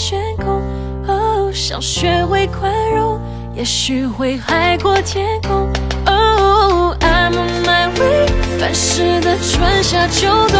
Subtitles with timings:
[0.00, 0.62] 悬空。
[1.06, 3.20] 哦，想学会宽容，
[3.54, 5.70] 也许会海阔天空。
[6.06, 8.26] 哦，I'm on my way，
[8.58, 10.58] 凡事的春夏秋冬，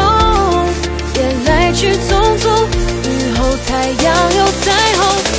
[1.14, 2.66] 别来去匆匆，
[3.08, 5.29] 雨后太阳有彩虹。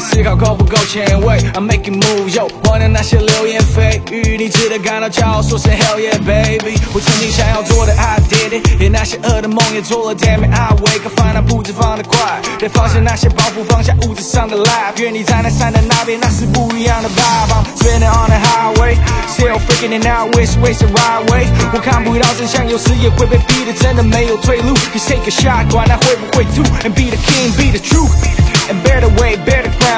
[0.00, 6.78] 思考够不够前卫，I'm making moves yo，忘掉那些流言蜚语，你值得感到骄傲，说声 Hell yeah baby。
[6.92, 17.48] 我曾经想要做的 I did it，连那些恶的梦也做了，Damn it I wake up，烦恼步子放得快，得放下那些包袱，放下物质上的 life，愿你站在山的那边，那是不一样的 vibe。
[17.48, 18.96] I'm spinning on the highway,
[19.28, 21.46] still freaking it out, which way's the right way？
[21.72, 24.74] 我看不到真相，有时也会被逼得真的没有退路。
[24.94, 28.12] Just take a shot，管他会不会 do and be the king, be the truth。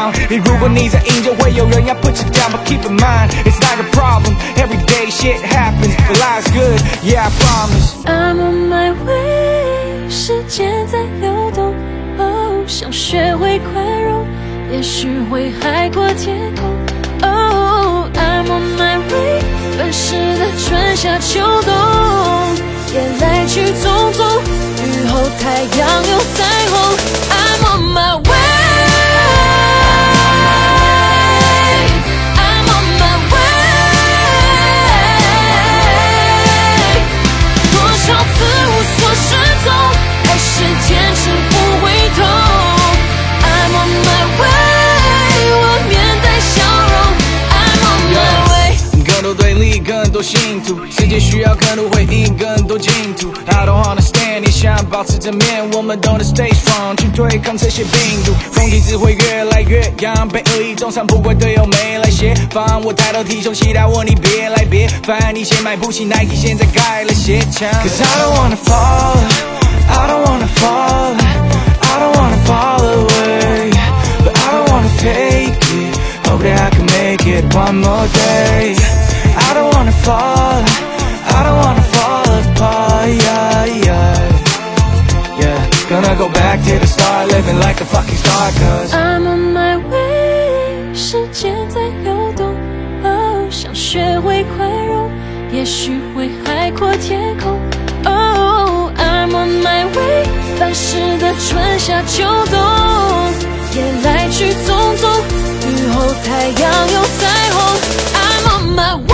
[0.10, 0.14] bear the crown.
[0.30, 2.52] 你如果你在赢，就会有人要 put you down.
[2.52, 4.36] But keep in mind, it's not a problem.
[4.56, 5.96] Every day shit happens.
[6.08, 7.96] But life's good, yeah, I promise.
[8.06, 11.74] I'm on my way，时间在流动，
[12.18, 14.26] 哦，想学会宽容，
[14.72, 16.66] 也许会海阔天空。
[17.22, 19.42] 哦，I'm on my way，
[19.78, 21.40] 凡事的春夏秋
[50.91, 53.33] 世界需要更多回应，更多净土。
[53.47, 58.33] I don't understand，你想保持正面，我们都能 stay strong，去对抗这些病毒。
[58.53, 62.83] 风景只会越来越扬，被恶意中伤，不怪队友没来协防。
[62.85, 65.35] 我抬头挺胸，期待我，你别来别烦。
[65.35, 67.69] 你先买不起 Nike，现在盖了鞋墙。
[67.83, 69.17] Cause I don't wanna fall,
[69.89, 71.17] I don't wanna fall,
[71.81, 73.71] I don't wanna fall away,
[74.25, 75.99] but I don't wanna fake it.
[76.29, 79.00] Hope that I can make it one more day.
[80.13, 80.65] I don't wanna fall,
[81.29, 84.19] I don't wanna fall apart, yeah, yeah.
[85.39, 89.53] Yeah, gonna go back to the start, living like a fucking star, cause I'm on
[89.53, 92.55] my way，时间在流动，
[93.05, 95.11] 哦，想学会宽容，
[95.53, 97.59] 也许会海阔天空。
[98.05, 100.27] 哦，I'm on my way，
[100.59, 102.59] 凡事的春夏秋冬，
[103.75, 105.07] 也来去匆匆，
[105.67, 107.59] 雨后太阳有彩虹。
[108.13, 109.10] I'm on my way。